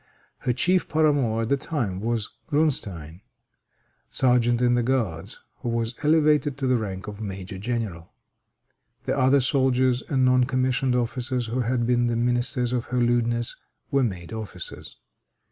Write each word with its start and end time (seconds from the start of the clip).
Her 0.39 0.51
chief 0.51 0.89
paramour 0.89 1.43
at 1.43 1.49
the 1.49 1.57
time 1.57 1.99
was 1.99 2.31
Grunstein, 2.49 3.21
sergeant 4.09 4.59
in 4.59 4.73
the 4.73 4.81
guards, 4.81 5.39
who 5.57 5.69
was 5.69 5.93
elevated 6.01 6.57
to 6.57 6.65
the 6.65 6.77
rank 6.77 7.05
of 7.05 7.21
major 7.21 7.59
general. 7.59 8.11
The 9.05 9.15
other 9.15 9.39
soldiers 9.41 10.01
and 10.01 10.25
non 10.25 10.45
commissioned 10.45 10.95
officers 10.95 11.45
who 11.45 11.59
had 11.59 11.85
been 11.85 12.07
the 12.07 12.15
ministers 12.15 12.73
of 12.73 12.85
her 12.85 12.97
lewdness 12.99 13.55
were 13.91 14.01
made 14.01 14.33
officers. 14.33 14.97